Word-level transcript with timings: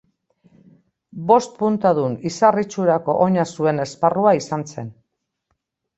Bost 1.31 1.51
puntadun 1.59 2.17
izar 2.31 2.59
itxurako 2.63 3.15
oina 3.27 3.45
zuen 3.59 3.85
esparrua 3.87 4.37
izan 4.43 4.69
zen. 4.75 4.91